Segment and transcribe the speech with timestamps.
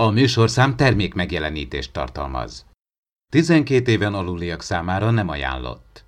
[0.00, 2.66] A műsorszám termék megjelenítést tartalmaz.
[3.32, 6.04] 12 éven aluliak számára nem ajánlott.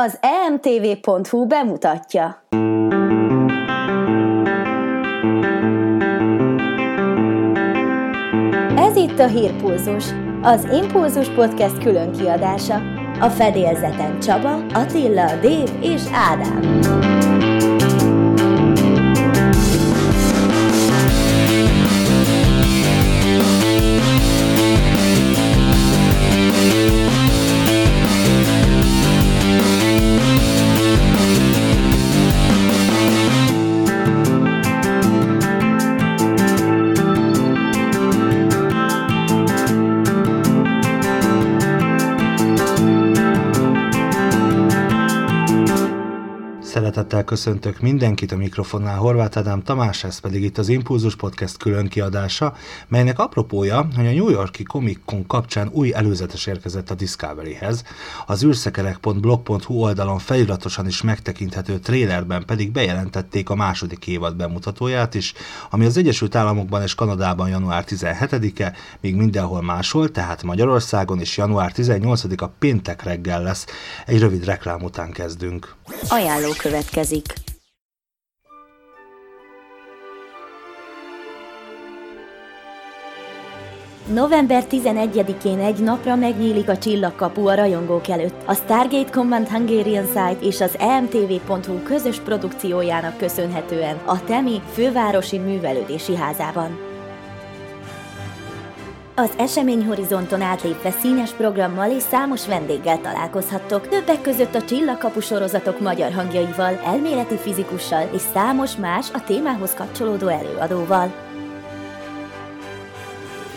[0.00, 2.46] Az emtv.hu bemutatja.
[8.76, 10.04] Ez itt a Hírpulzus,
[10.42, 12.74] az Impulzus Podcast külön kiadása.
[13.20, 17.09] A fedélzeten Csaba, Attila, Dév és Ádám.
[47.30, 52.54] Köszöntök mindenkit a mikrofonnál, Horváth Ádám Tamás, ez pedig itt az Impulzus Podcast külön kiadása,
[52.88, 57.84] melynek apropója, hogy a New Yorki Comic Con kapcsán új előzetes érkezett a Discoveryhez.
[58.26, 65.32] Az űrszekerek.blog.hu oldalon feliratosan is megtekinthető trélerben pedig bejelentették a második évad bemutatóját is,
[65.70, 71.72] ami az Egyesült Államokban és Kanadában január 17-e, míg mindenhol máshol, tehát Magyarországon is január
[71.76, 73.66] 18-a péntek reggel lesz.
[74.06, 75.74] Egy rövid reklám után kezdünk.
[76.08, 77.19] Ajánló következik.
[84.12, 88.42] November 11-én egy napra megnyílik a csillagkapu a rajongók előtt.
[88.46, 96.16] A Stargate Command Hungarian Site és az emtv.hu közös produkciójának köszönhetően a Temi fővárosi művelődési
[96.16, 96.89] házában.
[99.20, 106.12] Az eseményhorizonton átlépve színes programmal és számos vendéggel találkozhattok, többek között a Csillagkapu sorozatok magyar
[106.12, 111.12] hangjaival, elméleti fizikussal és számos más a témához kapcsolódó előadóval.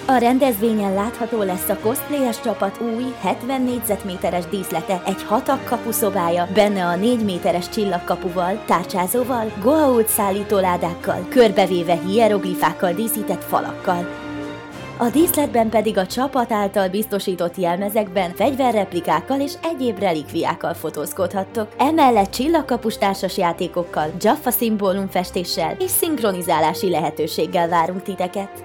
[0.05, 6.85] A rendezvényen látható lesz a cosplayes csapat új, 70 négyzetméteres díszlete, egy hatak kapuszobája, benne
[6.85, 14.22] a 4 méteres csillagkapuval, tárcsázóval, goa'uld szállítóládákkal, körbevéve hieroglifákkal díszített falakkal.
[14.97, 21.67] A díszletben pedig a csapat által biztosított jelmezekben fegyverreplikákkal és egyéb relikviákkal fotózkodhattok.
[21.77, 28.63] Emellett csillagkapus társas játékokkal, Jaffa szimbólumfestéssel és szinkronizálási lehetőséggel várunk titeket.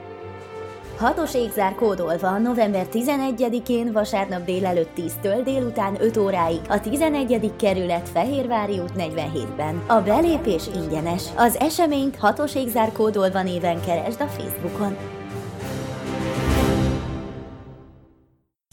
[0.99, 7.53] Hatos égzár kódolva november 11-én vasárnap délelőtt 10-től délután 5 óráig a 11.
[7.57, 9.83] kerület Fehérvári út 47-ben.
[9.87, 11.23] A belépés ingyenes.
[11.37, 14.97] Az eseményt hatos égzár kódolva néven keresd a Facebookon.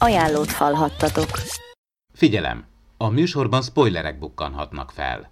[0.06, 1.30] Ajánlót hallhattatok.
[2.14, 2.64] Figyelem!
[2.96, 5.30] A műsorban spoilerek bukkanhatnak fel.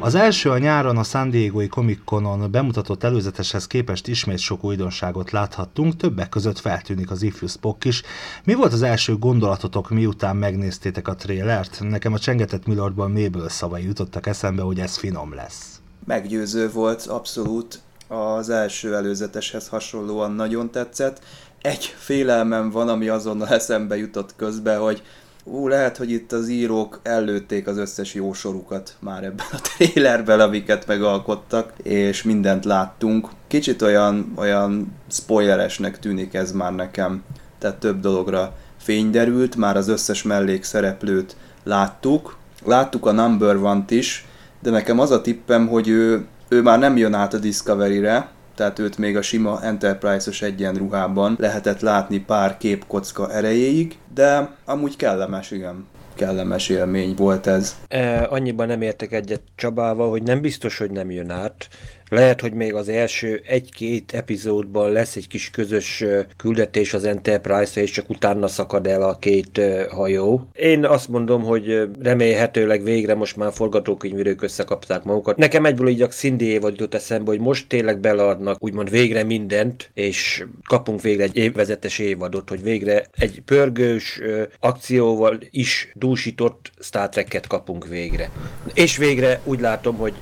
[0.00, 5.30] Az első a nyáron a San Diego-i Comic Conon bemutatott előzeteshez képest ismét sok újdonságot
[5.30, 8.02] láthattunk, többek között feltűnik az ifjú Spock is.
[8.44, 11.78] Mi volt az első gondolatotok, miután megnéztétek a trélert?
[11.80, 15.80] Nekem a csengetett Milordban méből szavai jutottak eszembe, hogy ez finom lesz.
[16.04, 21.20] Meggyőző volt, abszolút az első előzeteshez hasonlóan nagyon tetszett.
[21.62, 25.02] Egy félelmem van, ami azonnal eszembe jutott közbe, hogy
[25.44, 30.40] ú, lehet, hogy itt az írók ellőtték az összes jó sorukat már ebben a trélerben,
[30.40, 33.28] amiket megalkottak, és mindent láttunk.
[33.46, 37.22] Kicsit olyan, olyan spoileresnek tűnik ez már nekem,
[37.58, 42.36] tehát több dologra fény derült, már az összes mellékszereplőt láttuk.
[42.64, 44.26] Láttuk a Number One-t is,
[44.62, 48.78] de nekem az a tippem, hogy ő ő már nem jön át a Discovery-re, tehát
[48.78, 55.86] őt még a sima Enterprise-os egyenruhában lehetett látni pár képkocka erejéig, de amúgy kellemes, igen
[56.16, 57.76] kellemes élmény volt ez.
[57.88, 61.68] E, annyiban nem értek egyet Csabával, hogy nem biztos, hogy nem jön át.
[62.08, 66.04] Lehet, hogy még az első egy-két epizódban lesz egy kis közös
[66.36, 70.48] küldetés az Enterprise-ra, és csak utána szakad el a két hajó.
[70.54, 75.36] Én azt mondom, hogy remélhetőleg végre most már forgatókönyvírők összekapták magukat.
[75.36, 80.44] Nekem egyből így a Cindy jutott eszembe, hogy most tényleg beleadnak úgymond végre mindent, és
[80.64, 84.20] kapunk végre egy évvezetes évadot, hogy végre egy pörgős
[84.60, 88.30] akcióval is dúsított Star Trek-et kapunk végre.
[88.74, 90.14] És végre úgy látom, hogy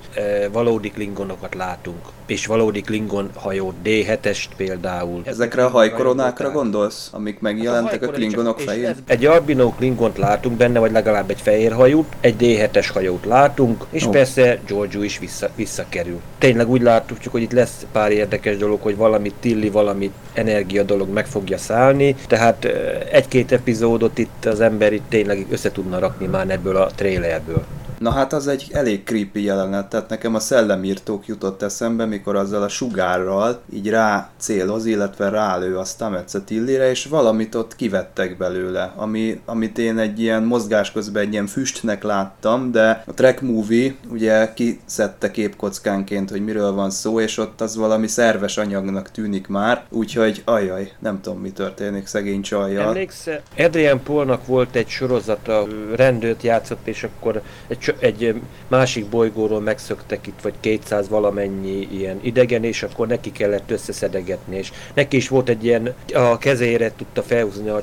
[0.53, 2.13] valódi klingonokat lát látunk.
[2.27, 5.23] És valódi Klingon hajó D7-est például.
[5.25, 8.97] Ezekre a hajkoronákra gondolsz, amik megjelentek hát a, a Klingonok fején?
[9.07, 14.05] Egy albino Klingont látunk benne, vagy legalább egy fehér hajót, egy D7-es hajót látunk, és
[14.05, 14.13] oh.
[14.13, 16.21] persze Giorgio is vissza, visszakerül.
[16.39, 21.09] Tényleg úgy látjuk, hogy itt lesz pár érdekes dolog, hogy valami Tilli, valami energia dolog
[21.09, 22.65] meg fogja szállni, tehát
[23.13, 27.65] egy-két epizódot itt az ember itt tényleg össze tudna rakni már ebből a trailerből.
[28.05, 32.63] Na hát az egy elég creepy jelenet, tehát nekem a szellemírtók jutott eszembe, mikor azzal
[32.63, 38.93] a sugárral így rá céloz, illetve rálő a Stamets Tillire, és valamit ott kivettek belőle,
[38.97, 43.95] ami, amit én egy ilyen mozgás közben egy ilyen füstnek láttam, de a track movie
[44.11, 49.85] ugye kiszedte képkockánként, hogy miről van szó, és ott az valami szerves anyagnak tűnik már,
[49.91, 52.87] úgyhogy ajaj, nem tudom mi történik szegény csajjal.
[52.87, 58.35] Emlékszel, Adrian Paulnak volt egy sorozata, rendőrt játszott, és akkor egy, egy
[58.69, 64.73] másik bolygóról megszöktek itt, vagy 200 valamennyi ilyen idegen, és akkor neki kellett összeszedegetni, és
[64.95, 67.83] neki is volt egy ilyen, a kezére tudta felhúzni a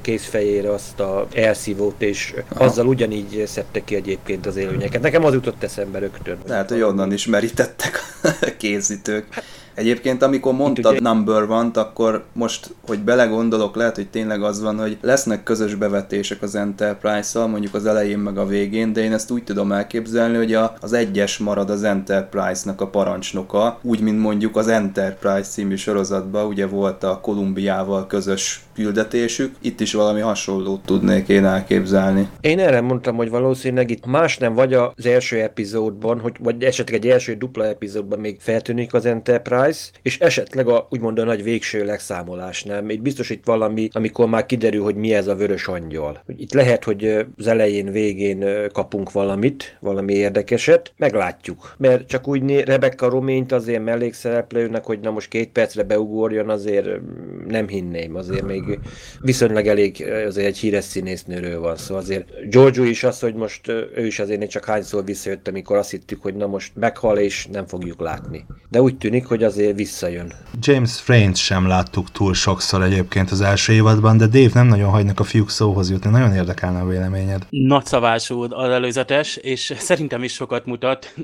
[0.00, 2.64] kézfejére azt a elszívót, és Aha.
[2.64, 5.02] azzal ugyanígy szedte ki egyébként az élőnyeket.
[5.02, 6.38] Nekem az jutott eszembe rögtön.
[6.46, 8.28] Lehet, hogy onnan is merítettek a
[8.58, 9.26] készítők.
[9.30, 11.08] Hát, Egyébként, amikor mondtad ugye...
[11.08, 16.42] number one akkor most, hogy belegondolok, lehet, hogy tényleg az van, hogy lesznek közös bevetések
[16.42, 20.54] az Enterprise-szal, mondjuk az elején meg a végén, de én ezt úgy tudom elképzelni, hogy
[20.54, 26.46] a, az egyes marad az Enterprise-nak a parancsnoka, úgy, mint mondjuk az Enterprise című sorozatban,
[26.46, 32.28] ugye volt a Kolumbiával közös küldetésük, itt is valami hasonlót tudnék én elképzelni.
[32.40, 37.04] Én erre mondtam, hogy valószínűleg itt más nem vagy az első epizódban, hogy, vagy esetleg
[37.04, 41.42] egy első dupla epizódban még feltűnik az Enterprise, Price, és esetleg a úgymond a nagy
[41.42, 42.90] végső legszámolás, nem?
[42.90, 46.22] Itt biztos itt valami, amikor már kiderül, hogy mi ez a vörös angyal.
[46.36, 51.74] Itt lehet, hogy az elején, végén kapunk valamit, valami érdekeset, meglátjuk.
[51.78, 56.88] Mert csak úgy Rebecca Roményt azért mellékszereplőnek, hogy na most két percre beugorjon, azért
[57.48, 58.78] nem hinném, azért még
[59.20, 61.84] viszonylag elég, azért egy híres színésznőről van szó.
[61.84, 65.90] Szóval azért Giorgio is az, hogy most ő is azért csak hányszor visszajött, amikor azt
[65.90, 68.46] hittük, hogy na most meghal és nem fogjuk látni.
[68.70, 70.32] De úgy tűnik, hogy az azért visszajön.
[70.60, 75.20] James Frank sem láttuk túl sokszor egyébként az első évadban, de Dave nem nagyon hagynak
[75.20, 76.10] a fiúk szóhoz jutni.
[76.10, 77.46] Nagyon érdekelne a véleményed.
[77.50, 81.14] Nagyszavású az előzetes, és szerintem is sokat mutat,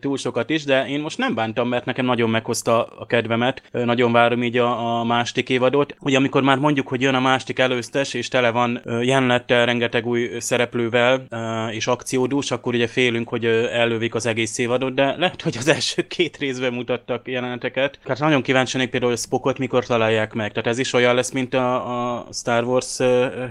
[0.00, 3.62] túl sokat is, de én most nem bántam, mert nekem nagyon meghozta a kedvemet.
[3.72, 5.94] Nagyon várom így a, a másik évadot.
[6.00, 10.30] Ugye amikor már mondjuk, hogy jön a másik előztes, és tele van jelenettel, rengeteg új
[10.38, 11.26] szereplővel
[11.70, 16.06] és akciódús, akkor ugye félünk, hogy ellövik az egész évadot, de lehet, hogy az első
[16.06, 17.98] két részben mutattak jelenet jeleneteket.
[18.06, 20.52] Hát nagyon kíváncsi például, hogy Spockot mikor találják meg.
[20.52, 22.98] Tehát ez is olyan lesz, mint a, a Star Wars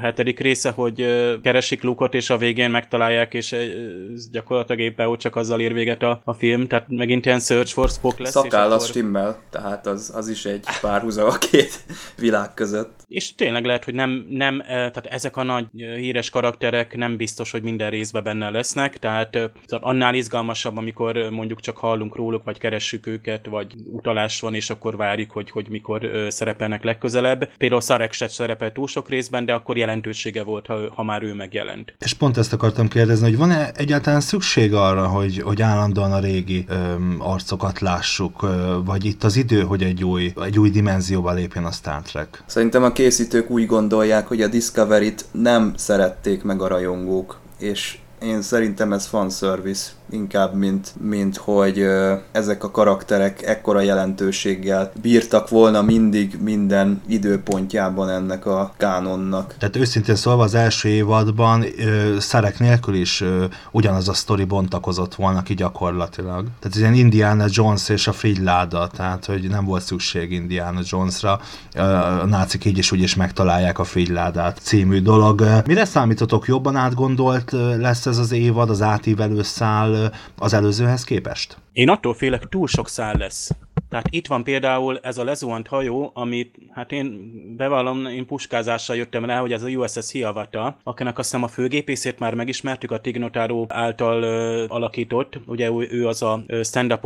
[0.01, 0.95] hetedik része, hogy
[1.43, 3.55] keresik Luke-ot, és a végén megtalálják, és
[4.31, 6.67] gyakorlatilag éppen csak azzal ér véget a, a film.
[6.67, 8.31] Tehát megint ilyen Search for Spock lesz.
[8.31, 8.87] Szakállat akkor...
[8.87, 11.83] stimmel, tehát az, az is egy párhuzam a két
[12.17, 13.05] világ között.
[13.07, 17.61] És tényleg lehet, hogy nem, nem, tehát ezek a nagy híres karakterek nem biztos, hogy
[17.61, 19.37] minden részben benne lesznek, tehát
[19.69, 24.97] annál izgalmasabb, amikor mondjuk csak hallunk róluk, vagy keressük őket, vagy utalás van, és akkor
[24.97, 27.49] várjuk, hogy, hogy mikor ö, szerepelnek legközelebb.
[27.57, 31.33] Például Szarek se szerepel túl sok részben, de akkor jelentősége volt, ha, ha már ő
[31.33, 31.93] megjelent.
[31.99, 36.65] És pont ezt akartam kérdezni, hogy van-e egyáltalán szükség arra, hogy, hogy állandóan a régi
[36.67, 36.75] ö,
[37.17, 41.71] arcokat lássuk, ö, vagy itt az idő, hogy egy új, egy új dimenzióba lépjen a
[41.71, 42.43] Star Trek?
[42.45, 48.41] Szerintem a készítők úgy gondolják, hogy a Discovery-t nem szerették meg a rajongók, és én
[48.41, 51.85] szerintem ez fanservice inkább, mint, mint hogy
[52.31, 59.55] ezek a karakterek ekkora jelentőséggel bírtak volna mindig minden időpontjában ennek a kánonnak.
[59.59, 61.65] Tehát őszintén szólva az első évadban
[62.19, 63.23] szerek nélkül is
[63.71, 66.45] ugyanaz a sztori bontakozott volna ki gyakorlatilag.
[66.59, 68.13] Tehát ilyen Indiana Jones és a
[68.43, 71.39] láda, tehát hogy nem volt szükség Indiana Jonesra.
[72.21, 75.43] A nácik így is úgy is megtalálják a ládát című dolog.
[75.65, 79.96] Mire számítotok jobban átgondolt lesz ez az évad, az átívelő szál,
[80.37, 81.57] az előzőhez képest?
[81.71, 83.51] Én attól félek, túl sok szál lesz.
[83.89, 89.25] Tehát itt van például ez a lezuhant hajó, amit hát én bevallom, én puskázással jöttem
[89.25, 93.65] rá, hogy ez a USS Hiawatha, akinek azt hiszem a főgépészét már megismertük, a Tignotáró
[93.69, 95.39] által ö, alakított.
[95.45, 96.99] Ugye ő, ő az a stand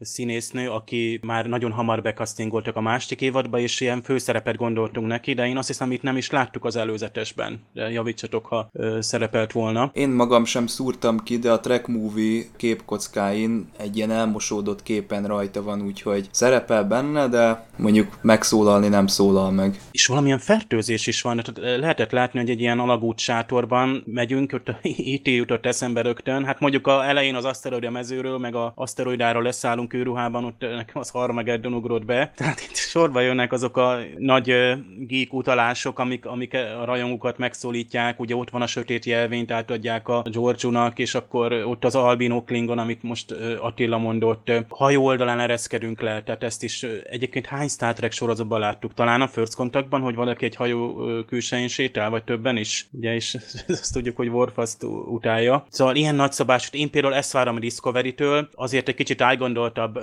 [0.00, 5.46] színésznő, aki már nagyon hamar bekasztingoltak a másik évadba, és ilyen főszerepet gondoltunk neki, de
[5.46, 7.60] én azt hiszem itt nem is láttuk az előzetesben.
[7.72, 9.90] De javítsatok, ha ö, szerepelt volna.
[9.94, 15.62] Én magam sem szúrtam ki, de a Track Movie képkockáin egy ilyen elmosódott képen rajta
[15.62, 19.80] van, úgyhogy hogy szerepel benne, de mondjuk megszólalni nem szólal meg.
[19.90, 24.70] És valamilyen fertőzés is van, tehát lehetett látni, hogy egy ilyen alagút sátorban megyünk, ott
[24.82, 29.94] itt jutott eszembe rögtön, hát mondjuk a elején az aszteroida mezőről, meg a aszteroidáról leszállunk
[29.94, 34.54] őruhában, ott nekem az Harmageddon ugrott be, tehát itt sorba jönnek azok a nagy
[34.98, 40.22] geek utalások, amik, amik a rajongókat megszólítják, ugye ott van a sötét jelvényt, átadják a
[40.30, 46.22] Georgiunak, és akkor ott az Albino Klingon, amit most Attila mondott, hajó oldalán ereszkedünk le.
[46.22, 48.94] Tehát ezt is egyébként hány Star Trek sorozatban láttuk?
[48.94, 50.94] Talán a First Contactban, hogy valaki egy hajó
[51.26, 52.86] külsején sétál, vagy többen is.
[52.90, 53.36] Ugye, és
[53.68, 55.66] azt tudjuk, hogy Worf azt utálja.
[55.68, 59.98] Szóval ilyen nagyszabásút, én például ezt várom a Discovery-től, azért egy kicsit ágondoltabb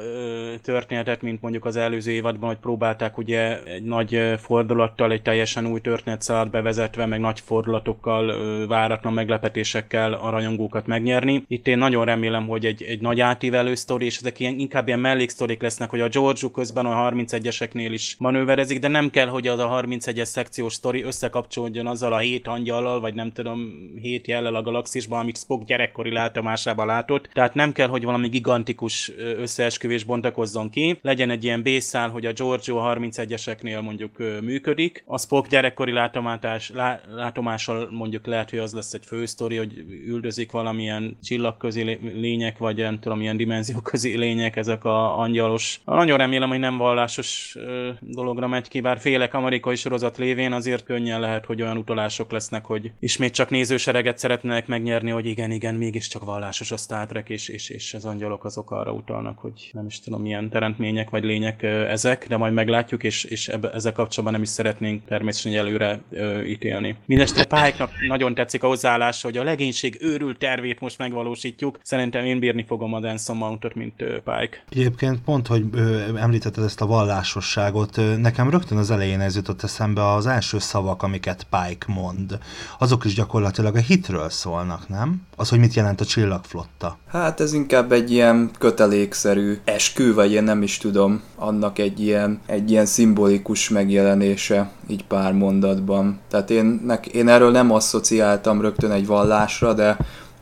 [0.61, 5.81] történetet, mint mondjuk az előző évadban, hogy próbálták ugye egy nagy fordulattal, egy teljesen új
[5.81, 11.43] történetszállat bevezetve, meg nagy fordulatokkal, váratlan meglepetésekkel a rajongókat megnyerni.
[11.47, 14.99] Itt én nagyon remélem, hogy egy, egy nagy átívelő sztori, és ezek ilyen, inkább ilyen
[14.99, 19.60] melléksztorik lesznek, hogy a George közben a 31-eseknél is manőverezik, de nem kell, hogy az
[19.60, 23.60] a 31-es szekciós sztori összekapcsolódjon azzal a hét angyallal, vagy nem tudom,
[24.01, 27.29] hét jellel a galaxisban, amit Spock gyerekkori látomásában látott.
[27.34, 31.00] Tehát nem kell, hogy valami gigantikus összeesküvés bontakozzon ki.
[31.01, 35.03] Legyen egy ilyen bészál, hogy a Giorgio a 31-eseknél mondjuk működik.
[35.05, 40.51] A Spock gyerekkori látomás, lá, látomással mondjuk lehet, hogy az lesz egy fősztori, hogy üldözik
[40.51, 45.78] valamilyen csillagközi lények, vagy nem tudom, ilyen dimenzióközi lények, ezek a angyalos.
[45.86, 47.57] Nagyon remélem, hogy nem vallásos
[48.00, 52.65] dologra megy ki, bár félek amerikai sorozat lévén azért könnyen lehet, hogy olyan utalások lesznek,
[52.65, 57.48] hogy ismét csak nézősereget szeretnének megnyerni, hogy igen, igen, mégiscsak vallásos a Star Trek, és,
[57.48, 61.63] és, és az angyalok azok arra utalnak, hogy nem is tudom, milyen teremtmények vagy lények
[61.63, 66.41] ezek, de majd meglátjuk, és, és ebbe, ezzel kapcsolatban nem is szeretnénk természetesen előre ö,
[66.41, 66.95] ítélni.
[67.05, 71.79] Mindestre Pályknak nagyon tetszik a hozzáállása, hogy a legénység őrült tervét most megvalósítjuk.
[71.83, 74.63] Szerintem én bírni fogom a Danson Mountot, mint Pike.
[74.69, 75.68] Egyébként pont, hogy ö,
[76.15, 81.47] említetted ezt a vallásosságot, nekem rögtön az elején ez jutott eszembe az első szavak, amiket
[81.49, 82.38] Pike mond.
[82.79, 85.21] Azok is gyakorlatilag a hitről szólnak, nem?
[85.35, 86.97] Az, hogy mit jelent a csillagflotta.
[87.07, 92.39] Hát ez inkább egy ilyen kötelékszerű eskü, vagy én nem is tudom, annak egy ilyen,
[92.45, 96.19] egy ilyen szimbolikus megjelenése, így pár mondatban.
[96.29, 99.97] Tehát én, nek, én erről nem asszociáltam rögtön egy vallásra, de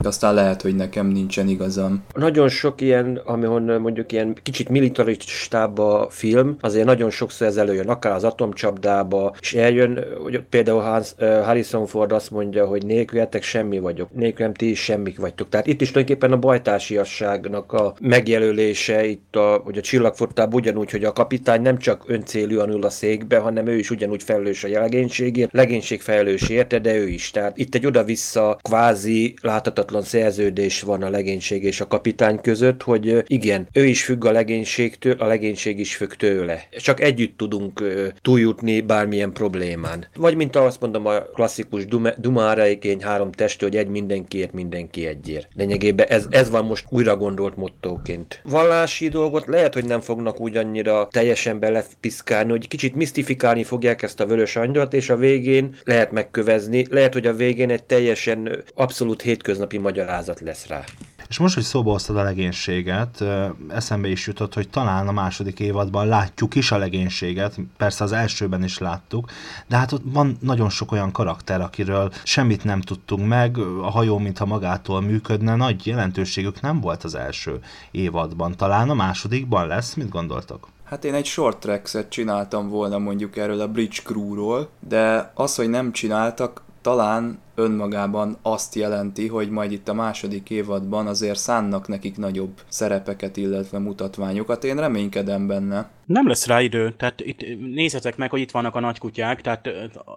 [0.05, 2.03] aztán lehet, hogy nekem nincsen igazam.
[2.13, 7.87] Nagyon sok ilyen, amihon mondjuk ilyen kicsit militaristább a film, azért nagyon sokszor ez előjön,
[7.87, 13.79] akár az atomcsapdába, és eljön, hogy például Hans, Harrison Ford azt mondja, hogy nélkületek semmi
[13.79, 15.49] vagyok, nélkülem ti is semmik vagytok.
[15.49, 21.03] Tehát itt is tulajdonképpen a bajtársiasságnak a megjelölése, itt a, hogy a csillagfottában ugyanúgy, hogy
[21.03, 25.53] a kapitány nem csak öncélűen ül a székbe, hanem ő is ugyanúgy felelős a legénységért,
[25.53, 27.31] legénység felelős érte, de ő is.
[27.31, 32.83] Tehát itt egy oda-vissza kvázi láthatatlan írtatlan szerződés van a legénység és a kapitány között,
[32.83, 36.67] hogy igen, ő is függ a legénységtől, a legénység is függ tőle.
[36.71, 37.83] Csak együtt tudunk
[38.21, 40.07] túljutni bármilyen problémán.
[40.15, 41.85] Vagy mint azt mondom, a klasszikus
[42.17, 45.47] Dumára igény három testő, hogy egy mindenkiért, mindenki egyért.
[45.55, 48.41] Lényegében ez, ez van most újra gondolt mottóként.
[48.43, 54.19] Vallási dolgot lehet, hogy nem fognak úgy annyira teljesen belepiszkálni, hogy kicsit misztifikálni fogják ezt
[54.19, 59.21] a vörös angyalt, és a végén lehet megkövezni, lehet, hogy a végén egy teljesen abszolút
[59.21, 60.83] hétköznapi napi magyarázat lesz rá.
[61.29, 63.23] És most, hogy szóba hoztad a legénységet,
[63.69, 68.63] eszembe is jutott, hogy talán a második évadban látjuk is a legénységet, persze az elsőben
[68.63, 69.31] is láttuk,
[69.67, 74.17] de hát ott van nagyon sok olyan karakter, akiről semmit nem tudtunk meg, a hajó
[74.17, 77.59] mintha magától működne, nagy jelentőségük nem volt az első
[77.91, 78.55] évadban.
[78.55, 80.67] Talán a másodikban lesz, mit gondoltok?
[80.83, 85.69] Hát én egy short track csináltam volna mondjuk erről a Bridge Crew-ról, de az, hogy
[85.69, 92.17] nem csináltak, talán önmagában azt jelenti, hogy majd itt a második évadban azért szánnak nekik
[92.17, 94.63] nagyobb szerepeket, illetve mutatványokat.
[94.63, 95.89] Én reménykedem benne.
[96.05, 99.69] Nem lesz rá idő, tehát itt nézzetek meg, hogy itt vannak a nagykutyák, tehát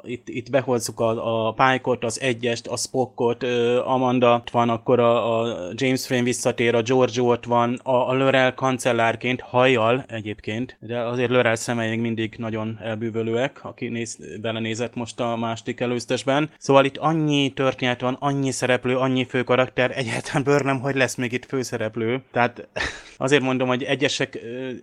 [0.03, 3.45] itt, itt behozzuk a, a Pike-ot, az egyest, a Spockot,
[3.85, 8.13] Amanda, ott van akkor a, a James Frame visszatér, a George ott van, a, a
[8.13, 15.21] Lörel kancellárként, hajjal egyébként, de azért Lörel szemei mindig nagyon elbűvölőek, aki néz, belenézett most
[15.21, 16.51] a másik előztesben.
[16.59, 21.15] Szóval itt annyi annyi történet van, annyi szereplő, annyi fő karakter, egyáltalán bőrlem, hogy lesz
[21.15, 22.23] még itt főszereplő.
[22.33, 22.69] Tehát
[23.17, 24.39] azért mondom, hogy egyesek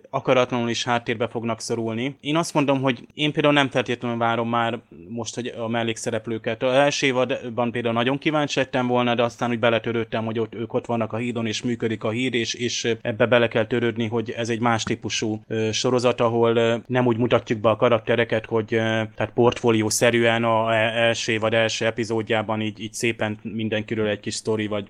[0.09, 2.17] akaratlanul is háttérbe fognak szorulni.
[2.21, 6.63] Én azt mondom, hogy én például nem feltétlenül várom már most, hogy a mellékszereplőket.
[6.63, 10.73] Az első évadban például nagyon kíváncsi lettem volna, de aztán úgy beletörődtem, hogy ott, ők
[10.73, 14.31] ott vannak a hídon, és működik a híd, és, és ebbe bele kell törődni, hogy
[14.31, 20.43] ez egy más típusú sorozat, ahol nem úgy mutatjuk be a karaktereket, hogy tehát portfólió-szerűen
[20.43, 24.87] a e, első vagy első epizódja alapjában így, így szépen mindenkiről egy kis sztori vagy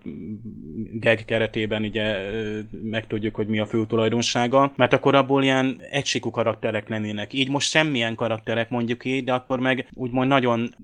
[0.94, 2.16] gag keretében ugye
[2.84, 7.34] megtudjuk, hogy mi a fő tulajdonsága, mert akkor abból ilyen egysikú karakterek lennének.
[7.34, 10.76] Így most semmilyen karakterek mondjuk így, de akkor meg úgymond nagyon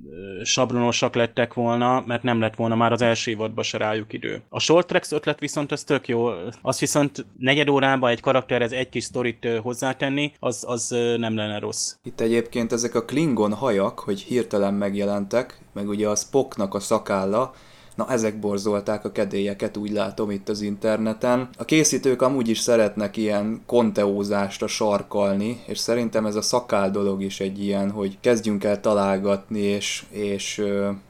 [0.43, 4.41] sablonosak lettek volna, mert nem lett volna már az első évadban se rájuk idő.
[4.49, 6.29] A Short Tracks ötlet viszont az tök jó.
[6.61, 11.95] Az viszont negyed órában egy karakterhez egy kis sztorit hozzátenni, az, az nem lenne rossz.
[12.03, 17.53] Itt egyébként ezek a Klingon hajak, hogy hirtelen megjelentek, meg ugye a Spocknak a szakálla,
[17.95, 21.49] Na, ezek borzolták a kedélyeket, úgy látom itt az interneten.
[21.57, 27.23] A készítők amúgy is szeretnek ilyen konteózást a sarkalni, és szerintem ez a szakál dolog
[27.23, 30.63] is egy ilyen, hogy kezdjünk el találgatni, és, és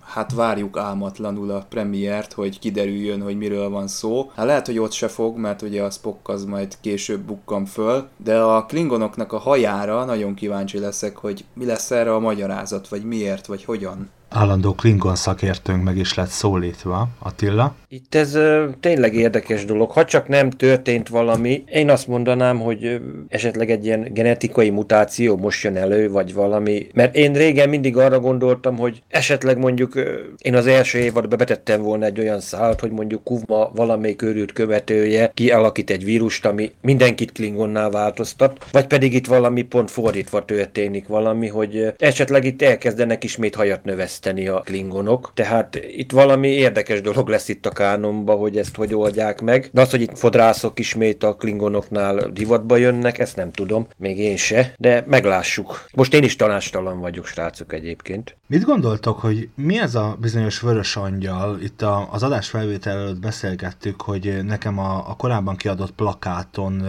[0.04, 4.32] hát várjuk álmatlanul a premiért, hogy kiderüljön, hogy miről van szó.
[4.36, 8.08] Hát lehet, hogy ott se fog, mert ugye a Spock az majd később bukkan föl,
[8.18, 13.04] de a Klingonoknak a hajára nagyon kíváncsi leszek, hogy mi lesz erre a magyarázat, vagy
[13.04, 17.08] miért, vagy hogyan állandó Klingon szakértőnk meg is lett szólítva.
[17.20, 17.76] Attila?
[17.88, 19.92] Itt ez ö, tényleg érdekes dolog.
[19.92, 22.96] Ha csak nem történt valami, én azt mondanám, hogy ö,
[23.28, 26.88] esetleg egy ilyen genetikai mutáció most jön elő, vagy valami.
[26.94, 31.82] Mert én régen mindig arra gondoltam, hogy esetleg mondjuk ö, én az első évadban betettem
[31.82, 37.32] volna egy olyan szállt, hogy mondjuk Kuvma valamelyik őrült követője kialakít egy vírust, ami mindenkit
[37.32, 43.56] Klingonná változtat, vagy pedig itt valami pont fordítva történik valami, hogy esetleg itt elkezdenek ismét
[43.56, 48.58] hajat növeszteni fejleszteni a klingonok, tehát itt valami érdekes dolog lesz itt a kánonba, hogy
[48.58, 49.70] ezt hogy oldják meg.
[49.72, 54.38] De az, hogy itt fodrászok ismét a klingonoknál divatba jönnek, ezt nem tudom, még én
[54.38, 55.86] se, de meglássuk.
[55.94, 58.36] Most én is tanástalan vagyok, srácok egyébként.
[58.48, 61.60] Mit gondoltok, hogy mi ez a bizonyos vörös angyal?
[61.62, 66.84] Itt a, az adás felvétel előtt beszélgettük, hogy nekem a, a korábban kiadott plakáton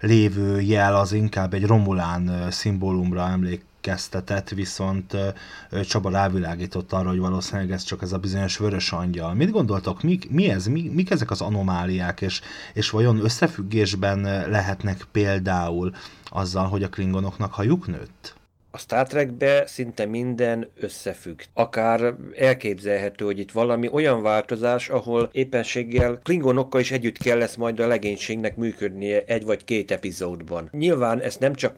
[0.00, 5.16] lévő jel az inkább egy Romulán szimbólumra emlék kezdtetett, viszont
[5.82, 9.34] Csaba rávilágított arra, hogy valószínűleg ez csak ez a bizonyos vörös angyal.
[9.34, 12.40] Mit gondoltok, mi, mi ez, mi, mik ezek az anomáliák, és,
[12.72, 14.20] és vajon összefüggésben
[14.50, 15.94] lehetnek például
[16.24, 18.39] azzal, hogy a klingonoknak hajuk nőtt?
[18.72, 21.40] A Star Trekbe szinte minden összefügg.
[21.54, 27.80] Akár elképzelhető, hogy itt valami olyan változás, ahol éppenséggel klingonokkal is együtt kell lesz majd
[27.80, 30.68] a legénységnek működnie egy vagy két epizódban.
[30.72, 31.74] Nyilván ezt nem csak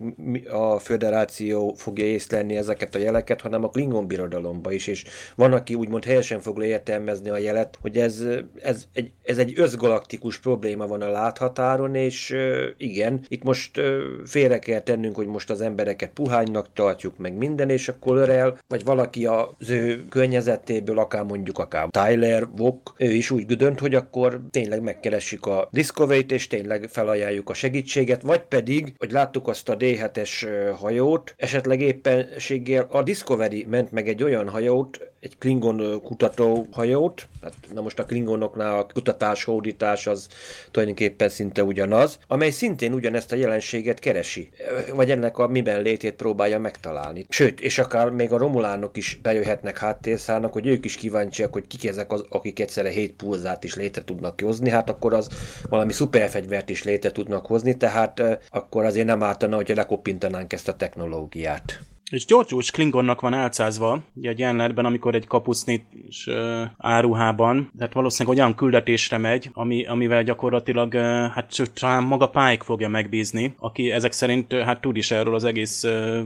[0.51, 5.75] a föderáció fogja észlelni ezeket a jeleket, hanem a klingon birodalomba is, és van, aki
[5.75, 8.25] úgymond helyesen fogja értelmezni a jelet, hogy ez,
[8.63, 12.37] ez, egy, ez egy összgalaktikus probléma van a láthatáron, és
[12.77, 13.81] igen, itt most
[14.25, 18.85] félre kell tennünk, hogy most az embereket puhánynak tartjuk meg minden, és akkor örel, vagy
[18.85, 24.41] valaki az ő környezetéből, akár mondjuk akár Tyler, Vok, ő is úgy dönt, hogy akkor
[24.51, 29.77] tényleg megkeressük a Discovery-t, és tényleg felajánljuk a segítséget, vagy pedig, hogy láttuk azt a
[29.77, 30.49] D7-es
[30.79, 37.55] hajót, esetleg éppenséggel a Discovery ment meg egy olyan hajót, egy Klingon kutató hajót, hát
[37.75, 40.29] na most a Klingonoknál a kutatás, hódítás az
[40.71, 44.51] tulajdonképpen szinte ugyanaz, amely szintén ugyanezt a jelenséget keresi,
[44.95, 47.27] vagy ennek a miben létét próbálja megtalálni.
[47.29, 51.87] Sőt, és akár még a romulánok is bejöhetnek háttérszállnak, hogy ők is kíváncsiak, hogy kik
[51.87, 55.29] ezek az, akik egyszerre hét pulzát is létre tudnak hozni, hát akkor az
[55.69, 60.77] valami szuperfegyvert is létre tudnak hozni, tehát akkor azért nem ártana, hogyha lekopintanánk ezt a
[60.77, 61.81] technológiát.
[62.13, 65.85] És Bush Klingonnak van álcázva, egy jelenetben, amikor egy kapucnit
[66.27, 72.65] uh, áruhában, tehát valószínűleg olyan küldetésre megy, ami, amivel gyakorlatilag uh, hát talán maga Pike
[72.65, 76.19] fogja megbízni, aki ezek szerint hát tud is erről az egész uh,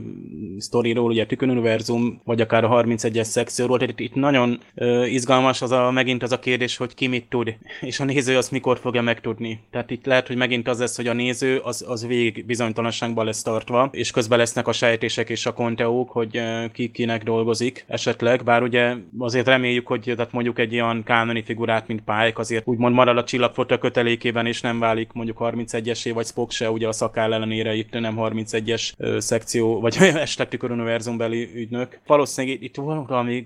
[0.57, 5.61] sztoriról, ugye Tükön Univerzum, vagy akár a 31-es szekcióról, tehát itt, itt nagyon uh, izgalmas
[5.61, 8.79] az a, megint az a kérdés, hogy ki mit tud, és a néző azt mikor
[8.79, 9.59] fogja megtudni.
[9.71, 13.41] Tehát itt lehet, hogy megint az lesz, hogy a néző az, az végig bizonytalanságban lesz
[13.41, 18.43] tartva, és közben lesznek a sejtések és a kont konteók, hogy ki kinek dolgozik esetleg,
[18.43, 22.93] bár ugye azért reméljük, hogy tehát mondjuk egy ilyen kánoni figurát, mint Pike azért úgymond
[22.93, 27.33] marad a csillagfota kötelékében, és nem válik mondjuk 31-esé, vagy Spock se, ugye a szakáll
[27.33, 31.99] ellenére itt nem 31-es szekció, vagy esetleg tükör univerzumbeli ügynök.
[32.07, 32.75] Valószínűleg itt
[33.07, 33.45] valami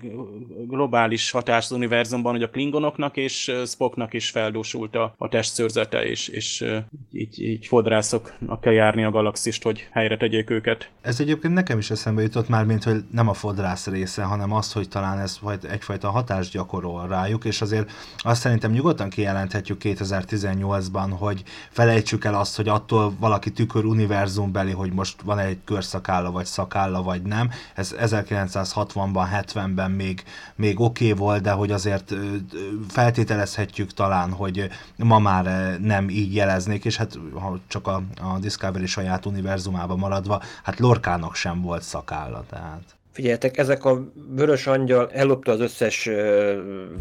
[0.66, 6.28] globális hatás az univerzumban, hogy a Klingonoknak és Spocknak is feldúsult a, a testszőrzete, és,
[6.28, 6.64] és
[7.12, 10.90] így, így fodrászoknak kell járni a galaxist, hogy helyre tegyék őket.
[11.00, 14.72] Ez egyébként nekem is eszembe jutott már, mint hogy nem a fodrász része, hanem az,
[14.72, 15.38] hogy talán ez
[15.70, 22.56] egyfajta hatást gyakorol rájuk, és azért azt szerintem nyugodtan kijelenthetjük 2018-ban, hogy felejtsük el azt,
[22.56, 27.50] hogy attól valaki tükör univerzumbeli, hogy most van egy körszakálla, vagy szakálla, vagy nem.
[27.74, 32.14] Ez 1960-ban, 70-ben még, még oké okay volt, de hogy azért
[32.88, 38.86] feltételezhetjük talán, hogy ma már nem így jeleznék, és hát ha csak a, a Discovery
[38.86, 42.82] saját univerzumában maradva, hát Lorkának sem volt szak szakálla, tehát.
[43.12, 46.52] Figyeljetek, ezek a vörös angyal ellopta az összes uh,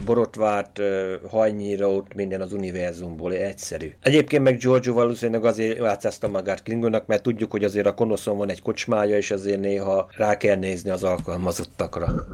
[0.06, 3.92] borotvát, uh, hajnyírót, minden az univerzumból, egyszerű.
[4.02, 8.50] Egyébként meg Giorgio valószínűleg azért játszázta magát Klingonnak, mert tudjuk, hogy azért a konoszon van
[8.50, 12.26] egy kocsmája, és azért néha rá kell nézni az alkalmazottakra.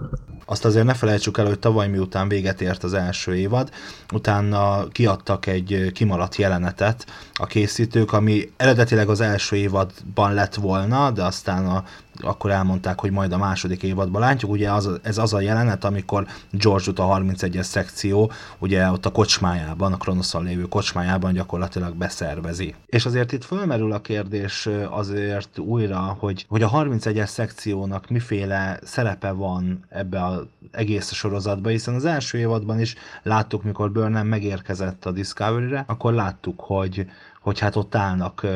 [0.49, 3.69] Azt azért ne felejtsük el, hogy tavaly miután véget ért az első évad,
[4.13, 11.23] utána kiadtak egy kimaradt jelenetet a készítők, ami eredetileg az első évadban lett volna, de
[11.23, 11.83] aztán a
[12.21, 14.51] akkor elmondták, hogy majd a második évadban látjuk.
[14.51, 19.93] Ugye az, ez az a jelenet, amikor George a 31-es szekció, ugye ott a kocsmájában,
[19.93, 22.75] a Kronoszon lévő kocsmájában gyakorlatilag beszervezi.
[22.85, 29.31] És azért itt fölmerül a kérdés azért újra, hogy, hogy a 31-es szekciónak miféle szerepe
[29.31, 35.11] van ebbe az egész sorozatba, hiszen az első évadban is láttuk, mikor Burnham megérkezett a
[35.11, 37.05] Discovery-re, akkor láttuk, hogy,
[37.47, 38.47] hogy hát ott állnak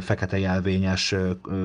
[0.00, 1.14] fekete jelvényes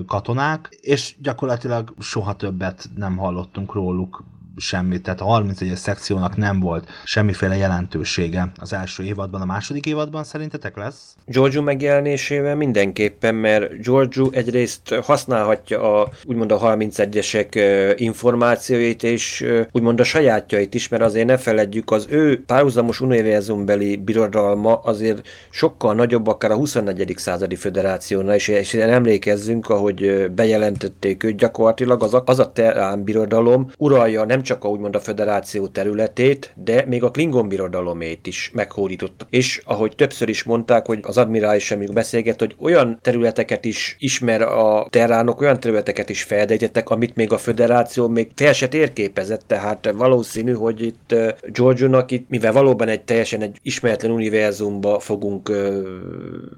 [0.07, 4.23] katonák, és gyakorlatilag soha többet nem hallottunk róluk
[4.57, 10.23] semmit, tehát a 31-es szekciónak nem volt semmiféle jelentősége az első évadban, a második évadban
[10.23, 11.15] szerintetek lesz?
[11.25, 20.03] Giorgio megjelenésével mindenképpen, mert Giorgio egyrészt használhatja a úgymond a 31-esek információit, és úgymond a
[20.03, 26.51] sajátjait is, mert azért ne feledjük, az ő párhuzamos univerzumbeli birodalma azért sokkal nagyobb akár
[26.51, 27.13] a 24.
[27.17, 33.71] századi föderációnál, és, és emlékezzünk, ahogy bejelentették őt, gyakorlatilag az a, az a terán birodalom
[33.77, 39.27] uralja nem csak a, úgymond a föderáció területét, de még a Klingon birodalomét is meghódította.
[39.29, 44.41] És ahogy többször is mondták, hogy az admirális sem beszélget, hogy olyan területeket is ismer
[44.41, 49.91] a terránok, olyan területeket is feldejtettek, amit még a föderáció még fel se térképezett, tehát
[49.95, 55.51] valószínű, hogy itt Giorgio-nak itt, mivel valóban egy teljesen egy ismeretlen univerzumba fogunk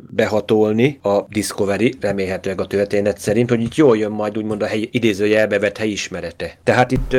[0.09, 4.89] behatolni a Discovery, remélhetőleg a történet szerint, hogy itt jól jön majd úgymond a helyi,
[4.91, 6.57] idézőjelbe vett helyismerete.
[6.63, 7.15] Tehát itt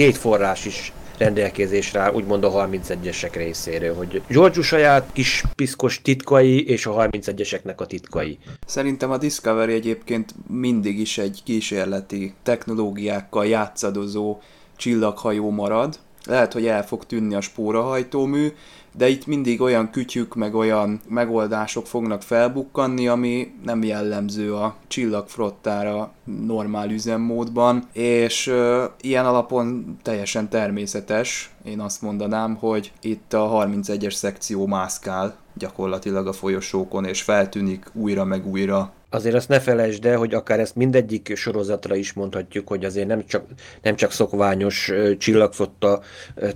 [0.00, 6.86] két forrás is rendelkezésre úgymond a 31-esek részéről, hogy George saját kis piszkos titkai és
[6.86, 8.38] a 31-eseknek a titkai.
[8.66, 14.38] Szerintem a Discovery egyébként mindig is egy kísérleti technológiákkal játszadozó
[14.76, 15.98] csillaghajó marad.
[16.24, 18.48] Lehet, hogy el fog tűnni a spórahajtómű,
[18.96, 26.12] de itt mindig olyan kütyük, meg olyan megoldások fognak felbukkanni, ami nem jellemző a csillagfrottára
[26.46, 34.12] normál üzemmódban, és uh, ilyen alapon teljesen természetes, én azt mondanám, hogy itt a 31-es
[34.12, 40.16] szekció mászkál gyakorlatilag a folyosókon, és feltűnik újra meg újra azért azt ne felejtsd el,
[40.16, 43.44] hogy akár ezt mindegyik sorozatra is mondhatjuk, hogy azért nem csak,
[43.82, 46.00] nem csak szokványos csillagfotta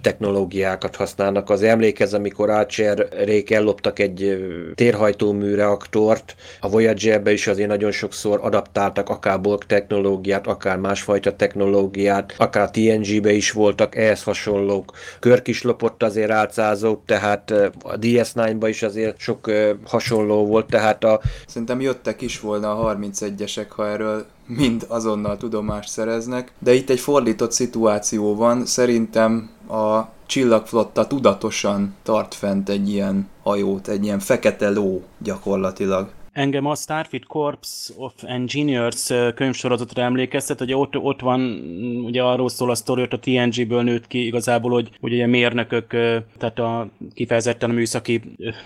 [0.00, 1.50] technológiákat használnak.
[1.50, 8.38] Az emlékez, amikor Archer rék elloptak egy térhajtómű reaktort, a Voyager-be is azért nagyon sokszor
[8.42, 14.92] adaptáltak akár Borg technológiát, akár másfajta technológiát, akár TNG-be is voltak ehhez hasonlók.
[15.20, 17.50] Körk is lopott azért álcázók, tehát
[17.82, 19.50] a DS9-ba is azért sok
[19.84, 21.20] hasonló volt, tehát a...
[21.46, 26.52] Szerintem jöttek is volna a 31-esek, ha erről mind azonnal tudomást szereznek.
[26.58, 33.88] De itt egy fordított szituáció van, szerintem a csillagflotta tudatosan tart fent egy ilyen hajót,
[33.88, 36.08] egy ilyen fekete ló gyakorlatilag.
[36.34, 41.40] Engem a Starfleet Corps of Engineers könyvsorozatra emlékeztet, hogy ott, ott van,
[42.04, 45.86] ugye arról szól a sztori, a TNG-ből nőtt ki igazából, hogy, ugye mérnökök,
[46.38, 48.20] tehát a kifejezetten a műszaki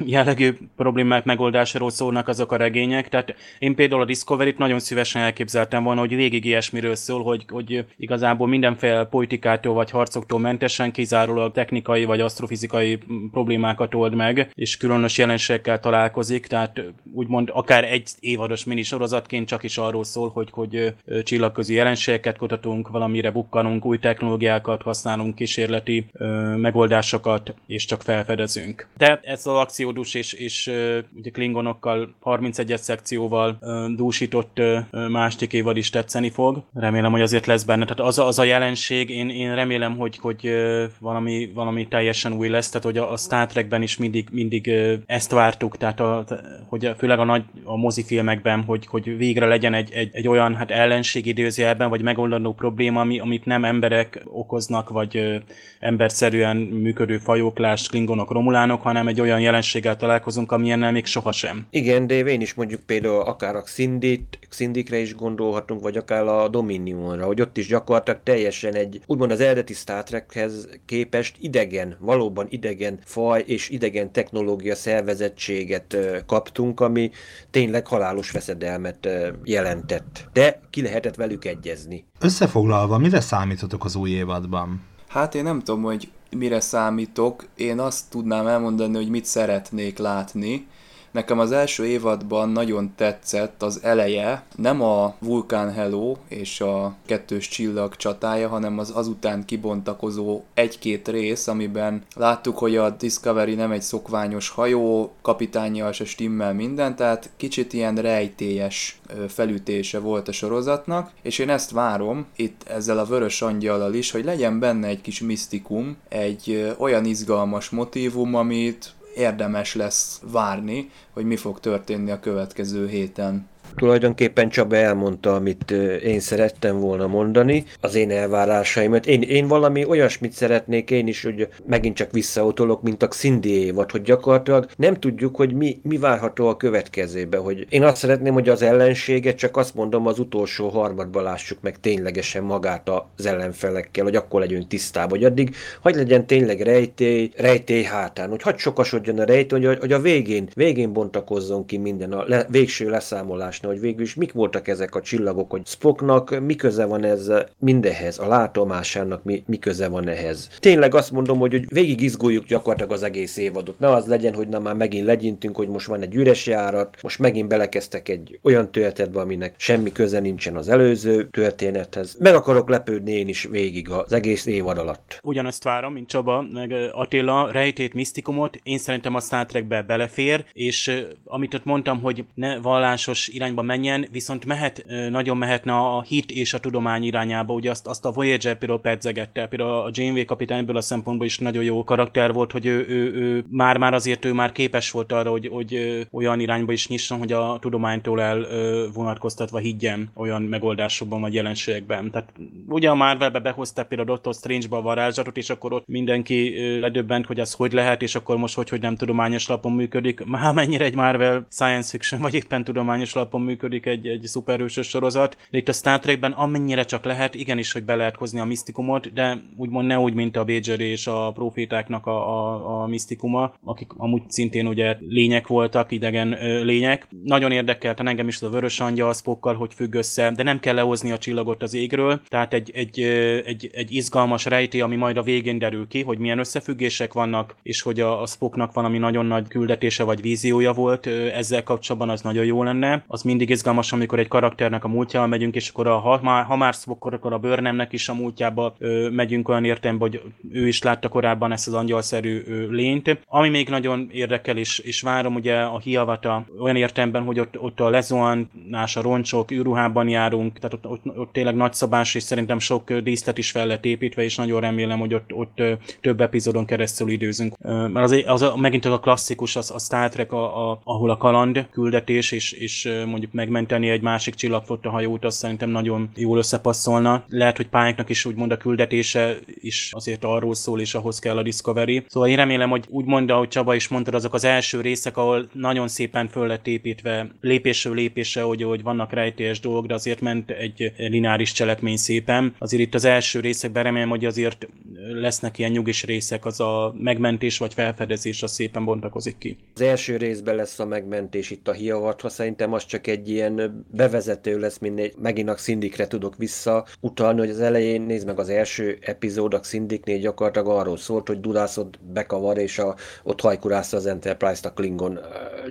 [0.05, 5.85] jellegű problémák megoldásáról szólnak azok a regények, tehát én például a Discovery-t nagyon szívesen elképzeltem
[5.85, 12.05] volna, hogy végig ilyesmiről szól, hogy, hogy igazából mindenféle politikától vagy harcoktól mentesen kizárólag technikai
[12.05, 12.99] vagy asztrofizikai
[13.31, 19.79] problémákat old meg, és különös jelenségekkel találkozik, tehát úgymond akár egy évados minisorozatként csak is
[19.79, 27.55] arról szól, hogy, hogy csillagközi jelenségeket kutatunk, valamire bukkanunk, új technológiákat használunk, kísérleti ö, megoldásokat,
[27.67, 28.89] és csak felfedezünk.
[28.97, 30.73] De ez az akciódus és, és
[31.17, 36.63] ugye Klingonokkal 31-es szekcióval ö, dúsított ö, másik évad is tetszeni fog.
[36.75, 37.85] Remélem, hogy azért lesz benne.
[37.85, 42.33] Tehát az a, az a jelenség, én, én remélem, hogy, hogy ö, valami, valami teljesen
[42.33, 46.01] új lesz, tehát hogy a, a Star Trekben is mindig, mindig ö, ezt vártuk, tehát
[46.01, 46.25] a,
[46.69, 50.71] hogy főleg a nagy a mozifilmekben, hogy, hogy végre legyen egy, egy, egy olyan hát
[50.71, 55.37] ellenség időzőjelben, vagy megoldandó probléma, ami, amit nem emberek okoznak, vagy ö,
[55.81, 61.67] emberszerűen működő fajóklás, klingonok, romulánok, hanem egy olyan jelenséggel találkozunk, amilyennel még sohasem.
[61.71, 66.49] Igen, de én is mondjuk például akár a Xindit, Xindikre is gondolhatunk, vagy akár a
[66.49, 72.47] Dominionra, hogy ott is gyakorlatilag teljesen egy, úgymond az eredeti Star Trekhez képest idegen, valóban
[72.51, 77.11] idegen faj és idegen technológia szervezettséget kaptunk, ami
[77.51, 79.09] tényleg halálos veszedelmet
[79.45, 80.29] jelentett.
[80.33, 82.05] De ki lehetett velük egyezni.
[82.19, 84.83] Összefoglalva, mire számítotok az új évadban?
[85.09, 87.47] Hát én nem tudom, hogy mire számítok.
[87.57, 90.67] Én azt tudnám elmondani, hogy mit szeretnék látni,
[91.11, 97.49] Nekem az első évadban nagyon tetszett az eleje, nem a Vulkán Hello és a kettős
[97.49, 103.83] csillag csatája, hanem az azután kibontakozó egy-két rész, amiben láttuk, hogy a Discovery nem egy
[103.83, 111.39] szokványos hajó, kapitányjal se stimmel minden, tehát kicsit ilyen rejtélyes felütése volt a sorozatnak, és
[111.39, 115.97] én ezt várom itt ezzel a vörös angyallal is, hogy legyen benne egy kis misztikum,
[116.09, 123.49] egy olyan izgalmas motívum, amit érdemes lesz várni, hogy mi fog történni a következő héten.
[123.77, 125.71] Tulajdonképpen Csaba elmondta, amit
[126.05, 129.07] én szerettem volna mondani, az én elvárásaimat.
[129.07, 133.91] Én, én valami olyasmit szeretnék én is, hogy megint csak visszautolok, mint a Cindy évad,
[133.91, 137.37] hogy gyakorlatilag nem tudjuk, hogy mi, mi várható a következőbe.
[137.37, 141.81] Hogy én azt szeretném, hogy az ellenséget csak azt mondom, az utolsó harmadban lássuk meg
[141.81, 147.83] ténylegesen magát az ellenfelekkel, hogy akkor legyünk tisztában, hogy addig hogy legyen tényleg rejtély, rejtély
[147.83, 152.25] hátán, hogy hadd sokasodjon a rejtély, hogy, hogy a végén, végén bontakozzon ki minden a
[152.27, 156.55] le, végső leszámolás olvasni, hogy végül is mik voltak ezek a csillagok, hogy Spocknak mi
[156.55, 160.49] köze van ez mindehez, a látomásának mi, mi köze van ehhez.
[160.59, 163.79] Tényleg azt mondom, hogy, hogy végig izguljuk gyakorlatilag az egész évadot.
[163.79, 167.19] Ne az legyen, hogy na már megint legyintünk, hogy most van egy üres járat, most
[167.19, 172.17] megint belekezdtek egy olyan történetbe, aminek semmi köze nincsen az előző történethez.
[172.19, 175.21] Meg akarok lepődni én is végig az egész évad alatt.
[175.23, 181.05] Ugyanezt várom, mint Csaba, meg Attila, rejtét, misztikumot, én szerintem a Star Trekbe belefér, és
[181.25, 186.31] amit ott mondtam, hogy ne vallásos irány irányba menjen, viszont mehet, nagyon mehetne a hit
[186.31, 190.77] és a tudomány irányába, ugye azt, azt a Voyager például pedzegette, például a Janeway kapitányből
[190.77, 194.53] a szempontból is nagyon jó karakter volt, hogy ő, ő, ő már-már azért ő már
[194.53, 198.47] képes volt arra, hogy, hogy olyan irányba is nyisson, hogy a tudománytól el
[198.95, 202.11] vonatkoztatva higgyen olyan megoldásokban vagy jelenségekben.
[202.11, 202.33] Tehát
[202.69, 207.41] ugye a Marvelbe behozta például Doctor Strange-ba a varázslatot, és akkor ott mindenki ledöbbent, hogy
[207.41, 210.25] ez hogy lehet, és akkor most hogy, hogy nem tudományos lapon működik.
[210.25, 215.37] Már mennyire egy Marvel science fiction, vagy éppen tudományos lapon működik egy, egy szuperhősös sorozat,
[215.51, 219.13] de itt a Star Trekben amennyire csak lehet, igenis, hogy be lehet hozni a misztikumot,
[219.13, 223.93] de úgymond ne úgy, mint a Béger és a profétáknak a, a, a misztikuma, akik
[223.97, 227.07] amúgy szintén ugye lények voltak, idegen ö, lények.
[227.25, 231.11] Nagyon érdekelte engem is a vörös angyal Spockkal, hogy függ össze, de nem kell lehozni
[231.11, 233.01] a csillagot az égről, tehát egy, egy,
[233.45, 237.83] egy, egy izgalmas rejtély, ami majd a végén derül ki, hogy milyen összefüggések vannak, és
[237.83, 242.45] hogy a, a Spocknak valami nagyon nagy küldetése vagy víziója volt ezzel kapcsolatban, az nagyon
[242.45, 243.05] jó lenne.
[243.07, 246.57] Az mindig izgalmas, amikor egy karakternek a múltjával megyünk, és akkor a, ha, már, ha
[246.57, 251.09] már akkor, a bőrnemnek is a múltjába ö, megyünk olyan értelemben, hogy ő is látta
[251.09, 253.19] korábban ezt az angyalszerű ö, lényt.
[253.27, 257.81] Ami még nagyon érdekel, és, és várom ugye a hiavata olyan értelemben, hogy ott, ott
[257.81, 262.93] a lezuhanás, a roncsok, űrruhában járunk, tehát ott, ott, ott tényleg nagyszabás, és szerintem sok
[262.93, 265.63] díszlet is fel lett építve, és nagyon remélem, hogy ott, ott
[266.01, 267.59] több epizódon keresztül időzünk.
[267.59, 271.67] Mert az, az, megint a klasszikus, az, a Star Trek, a, a, ahol a kaland
[271.71, 277.25] küldetés, és, és mondjuk mondjuk megmenteni egy másik csillagfotta hajót, az szerintem nagyon jól összepasszolna.
[277.29, 281.43] Lehet, hogy pályáknak is úgymond a küldetése is azért arról szól, és ahhoz kell a
[281.43, 282.05] Discovery.
[282.09, 285.89] Szóval én remélem, hogy úgymond, ahogy Csaba is mondta, azok az első részek, ahol nagyon
[285.89, 290.93] szépen föl lett építve lépésről lépésre, hogy, hogy vannak rejtélyes dolgok, de azért ment egy
[290.97, 292.55] lineáris cselekmény szépen.
[292.59, 294.69] Azért itt az első részekben remélem, hogy azért
[295.13, 299.57] lesznek ilyen nyugis részek, az a megmentés vagy felfedezés az szépen bontakozik ki.
[299.75, 303.87] Az első részben lesz a megmentés itt a hiavatva, szerintem az csak egy egy ilyen
[303.91, 308.49] bevezető lesz, mint egy, megint a Szindikre tudok visszautalni, hogy az elején nézd meg az
[308.49, 314.07] első epizód a Szindiknél gyakorlatilag arról szólt, hogy Dudászott bekavar, és a, ott hajkurázta az
[314.07, 315.23] Enterprise-t a Klingon uh,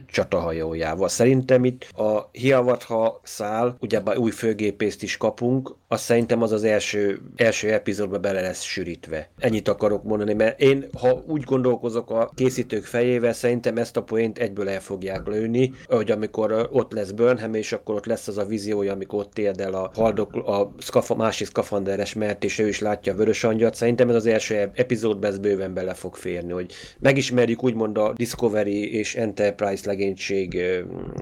[0.06, 1.08] csatahajójával.
[1.08, 7.22] Szerintem itt a Hiavatha szál, ugyebár új főgépészt is kapunk, azt szerintem az az első,
[7.36, 9.30] első epizódban bele lesz sűrítve.
[9.38, 14.38] Ennyit akarok mondani, mert én, ha úgy gondolkozok a készítők fejével, szerintem ezt a poént
[14.38, 18.46] egyből el fogják lőni, hogy amikor ott lesz Burnham, és akkor ott lesz az a
[18.46, 23.14] víziója, amikor ott el a haldok, a szkafa, másik szkafanderes mert, és ő is látja
[23.14, 23.76] a vörös angyat.
[23.76, 28.94] Szerintem ez az első epizódban ez bőven bele fog férni, hogy megismerjük úgymond a Discovery
[28.94, 30.62] és Enterprise legénység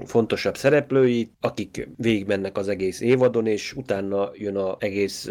[0.04, 5.28] fontosabb szereplőit, akik végigmennek az egész évadon, és utána jön jön a egész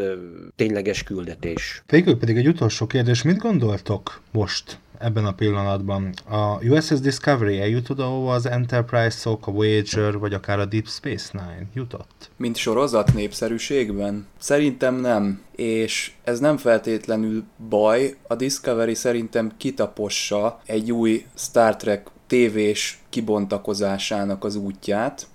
[0.56, 1.84] tényleges küldetés.
[1.88, 6.14] Végül pedig egy utolsó kérdés, mit gondoltok most ebben a pillanatban.
[6.30, 11.30] A USS Discovery eljutott, ahova az enterprise -ok, a Voyager, vagy akár a Deep Space
[11.32, 12.30] Nine jutott?
[12.38, 14.28] Mint sorozat népszerűségben?
[14.40, 15.42] Szerintem nem.
[15.56, 18.16] És ez nem feltétlenül baj.
[18.28, 25.28] A Discovery szerintem kitapossa egy új Star Trek tévés kibontakozásának az útját.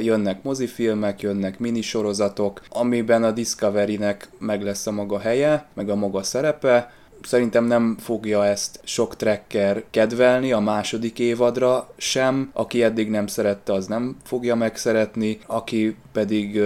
[0.00, 6.22] Jönnek mozifilmek, jönnek minisorozatok, amiben a Discovery-nek meg lesz a maga helye, meg a maga
[6.22, 12.50] szerepe, Szerintem nem fogja ezt sok tracker kedvelni a második évadra sem.
[12.52, 15.38] Aki eddig nem szerette, az nem fogja megszeretni.
[15.46, 16.60] Aki pedig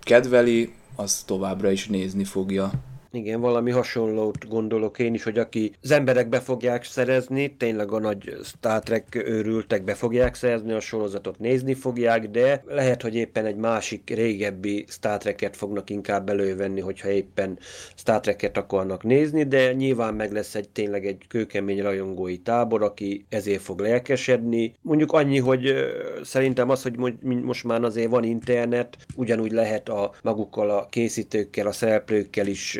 [0.00, 2.70] kedveli, az továbbra is nézni fogja.
[3.14, 7.98] Igen, valami hasonlót gondolok én is, hogy aki az emberek be fogják szerezni, tényleg a
[7.98, 13.46] nagy Star Trek őrültek be fogják szerezni, a sorozatot nézni fogják, de lehet, hogy éppen
[13.46, 17.58] egy másik régebbi Star Trek-et fognak inkább elővenni, hogyha éppen
[17.94, 23.24] Star Trek-et akarnak nézni, de nyilván meg lesz egy tényleg egy kőkemény rajongói tábor, aki
[23.28, 24.74] ezért fog lelkesedni.
[24.82, 25.74] Mondjuk annyi, hogy
[26.22, 31.72] szerintem az, hogy most már azért van internet, ugyanúgy lehet a magukkal a készítőkkel, a
[31.72, 32.78] szereplőkkel is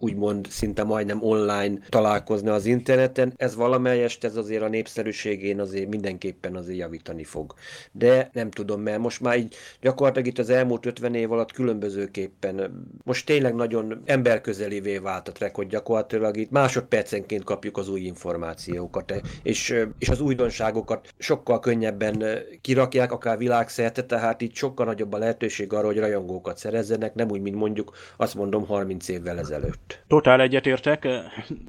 [0.00, 3.32] úgymond szinte majdnem online találkozni az interneten.
[3.36, 7.54] Ez valamelyest ez azért a népszerűségén azért mindenképpen azért javítani fog.
[7.92, 12.86] De nem tudom, mert most már így gyakorlatilag itt az elmúlt 50 év alatt különbözőképpen
[13.04, 19.14] most tényleg nagyon emberközelivé vált a track, hogy gyakorlatilag itt másodpercenként kapjuk az új információkat,
[19.42, 22.24] és, és az újdonságokat sokkal könnyebben
[22.60, 27.40] kirakják, akár világszerte, tehát itt sokkal nagyobb a lehetőség arra, hogy rajongókat szerezzenek, nem úgy,
[27.40, 30.04] mint mondjuk azt mondom 30 évvel ezelőtt ezelőtt.
[30.06, 31.08] Totál egyetértek,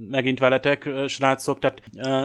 [0.10, 1.82] megint veletek, srácok, tehát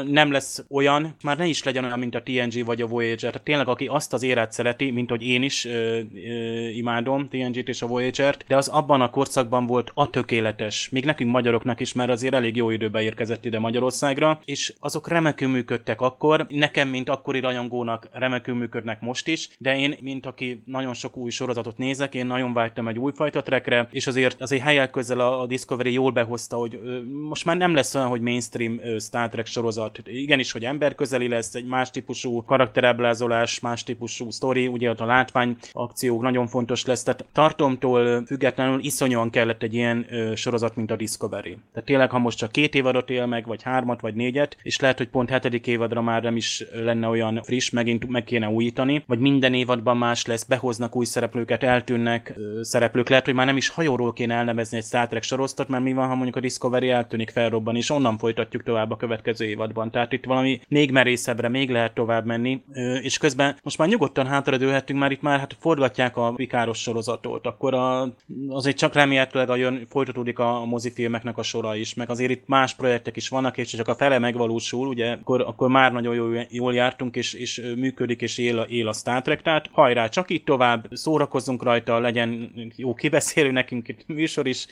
[0.06, 3.30] nem lesz olyan, már ne is legyen olyan, mint a TNG vagy a Voyager.
[3.30, 7.68] Tehát tényleg, aki azt az éret szereti, mint hogy én is ö, ö, imádom TNG-t
[7.68, 11.92] és a Voyager-t, de az abban a korszakban volt a tökéletes, még nekünk magyaroknak is,
[11.92, 17.08] mert azért elég jó időben érkezett ide Magyarországra, és azok remekül működtek akkor, nekem, mint
[17.08, 22.14] akkori rajongónak remekül működnek most is, de én, mint aki nagyon sok új sorozatot nézek,
[22.14, 26.10] én nagyon vágytam egy újfajta trekre, és azért azért helyek közel a, a Discovery jól
[26.10, 26.80] behozta, hogy
[27.28, 30.00] most már nem lesz olyan, hogy mainstream Star Trek sorozat.
[30.04, 35.56] Igenis, hogy emberközeli lesz, egy más típusú karakteráblázolás, más típusú sztori, ugye ott a látvány
[35.72, 37.02] akciók nagyon fontos lesz.
[37.02, 41.56] Tehát tartomtól függetlenül iszonyúan kellett egy ilyen sorozat, mint a Discovery.
[41.72, 44.98] Tehát tényleg, ha most csak két évadot él meg, vagy hármat, vagy négyet, és lehet,
[44.98, 49.18] hogy pont hetedik évadra már nem is lenne olyan friss, megint meg kéne újítani, vagy
[49.18, 54.12] minden évadban más lesz, behoznak új szereplőket, eltűnnek szereplők, lehet, hogy már nem is hajóról
[54.12, 57.76] kéne elnevezni egy Star Trek sorosztot, mert mi van, ha mondjuk a Discovery eltűnik, felrobban,
[57.76, 59.90] és onnan folytatjuk tovább a következő évadban.
[59.90, 62.62] Tehát itt valami még merészebbre, még lehet tovább menni,
[63.02, 67.74] és közben most már nyugodtan hátradőlhetünk, már itt már hát forgatják a vikáros sorozatot, akkor
[67.74, 68.14] a,
[68.48, 72.74] azért csak remélhetőleg a jön, folytatódik a mozifilmeknek a sora is, meg azért itt más
[72.74, 76.74] projektek is vannak, és csak a fele megvalósul, ugye, akkor, akkor már nagyon jól, jól
[76.74, 80.86] jártunk, és, és működik, és él, él a Star Trek, tehát hajrá, csak itt tovább,
[80.90, 84.66] szórakozzunk rajta, legyen jó kibeszélő nekünk itt műsor is,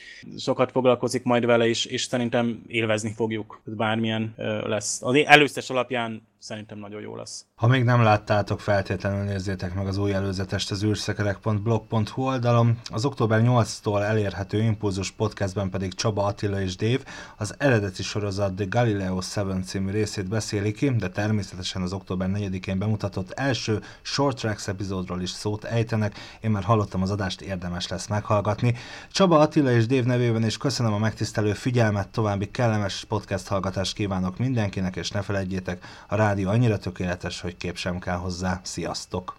[0.45, 4.33] sokat foglalkozik majd vele is, és szerintem élvezni fogjuk, bármilyen
[4.65, 5.01] lesz.
[5.01, 7.45] Az előztes alapján szerintem nagyon jó lesz.
[7.55, 12.79] Ha még nem láttátok, feltétlenül nézzétek meg az új előzetest az űrszekerek.blog.hu oldalon.
[12.91, 17.03] Az október 8-tól elérhető Impulzus podcastben pedig Csaba Attila és Dév
[17.37, 22.79] az eredeti sorozat The Galileo 7 című részét beszéli ki, de természetesen az október 4-én
[22.79, 26.17] bemutatott első Short Tracks epizódról is szót ejtenek.
[26.41, 28.75] Én már hallottam az adást, érdemes lesz meghallgatni.
[29.11, 34.37] Csaba Attila és Dév nevében is köszönöm a megtisztelő figyelmet, további kellemes podcast hallgatást kívánok
[34.37, 38.59] mindenkinek, és ne felejtjétek a rádió rádió annyira tökéletes, hogy kép sem kell hozzá.
[38.63, 39.37] Sziasztok!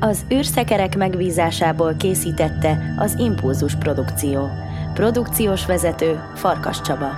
[0.00, 4.48] Az űrszekerek megbízásából készítette az Impulzus Produkció.
[4.94, 7.10] Produkciós vezető Farkas Csaba.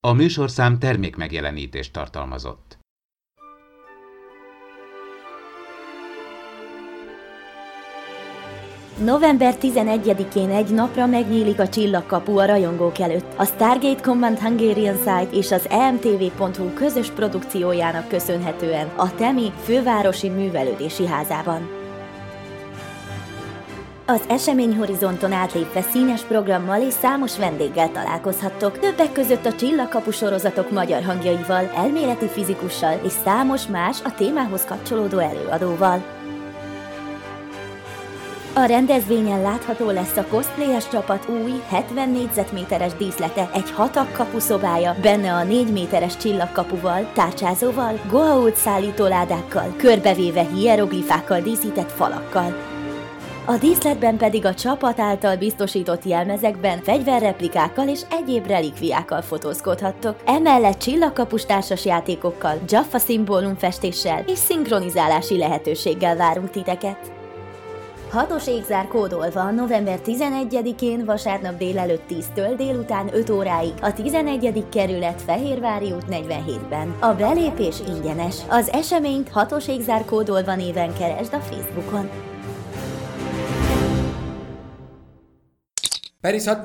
[0.00, 2.77] A műsorszám termék megjelenítést tartalmazott.
[9.04, 13.32] November 11-én egy napra megnyílik a csillagkapu a rajongók előtt.
[13.36, 21.06] A Stargate Command Hungarian Site és az emtv.hu közös produkciójának köszönhetően a Temi fővárosi művelődési
[21.06, 21.68] házában.
[24.06, 31.02] Az eseményhorizonton átlépve színes programmal és számos vendéggel találkozhattok, többek között a Csillagkapu sorozatok magyar
[31.02, 36.17] hangjaival, elméleti fizikussal és számos más a témához kapcsolódó előadóval.
[38.58, 45.32] A rendezvényen látható lesz a cosplayes csapat új 70 négyzetméteres díszlete, egy hatak kapuszobája, benne
[45.32, 52.56] a 4 méteres csillagkapuval, tárcsázóval, goa'uld szállítóládákkal, körbevéve hieroglifákkal díszített falakkal.
[53.44, 60.16] A díszletben pedig a csapat által biztosított jelmezekben fegyverreplikákkal és egyéb relikviákkal fotózkodhattok.
[60.24, 67.17] Emellett csillagkapus társas játékokkal, Jaffa szimbólumfestéssel és szinkronizálási lehetőséggel várunk titeket.
[68.10, 74.64] Hatos égzár kódolva november 11-én vasárnap délelőtt 10-től délután 5 óráig a 11.
[74.68, 76.96] kerület Fehérvári út 47-ben.
[77.00, 78.36] A belépés ingyenes.
[78.48, 82.10] Az eseményt hatos égzár kódolva néven keresd a Facebookon.
[86.20, 86.58] Perishat,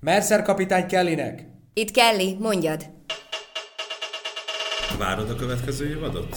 [0.00, 1.46] Mercer kapitány Kellynek.
[1.74, 2.84] Itt Kelly, mondjad.
[4.98, 6.36] Várod a következő évadot?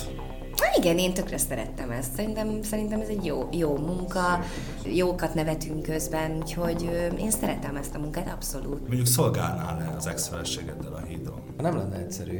[0.85, 2.13] Igen, én tökre szerettem ezt.
[2.15, 4.39] Szerintem, szerintem ez egy jó, jó munka,
[4.83, 8.79] jókat nevetünk közben, úgyhogy én szeretem ezt a munkát abszolút.
[8.79, 11.41] Mondjuk szolgálnál-e az ex-feleségeddel a hídon?
[11.57, 12.39] Nem lenne egyszerű.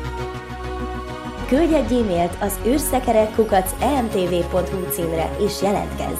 [1.51, 6.19] Küldj egy e-mailt az űrszekerek.emtv.hu címre és jelentkezz!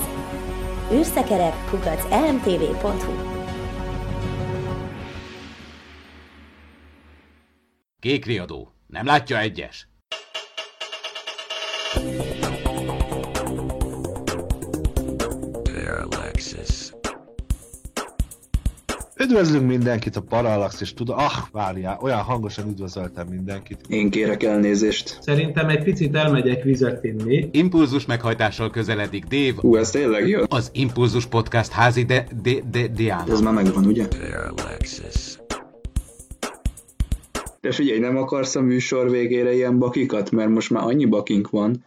[0.93, 3.39] űrszekerek.emtv.hu
[7.99, 8.73] Kék riadó.
[8.87, 9.90] Nem látja egyes?
[19.21, 23.79] Üdvözlünk mindenkit a Parallax, és tudom, ah, várjál, olyan hangosan üdvözöltem mindenkit.
[23.87, 25.17] Én kérek elnézést.
[25.21, 27.49] Szerintem egy picit elmegyek vizet inni.
[27.51, 30.41] Impulzus meghajtással közeledik Dave, Hú, ez tényleg jó?
[30.47, 33.31] az Impulzus Podcast házi de, de, de, Diana.
[33.31, 34.07] Ez már megvan, ugye?
[37.61, 40.31] De figyelj, nem akarsz a műsor végére ilyen bakikat?
[40.31, 41.85] Mert most már annyi bakink van.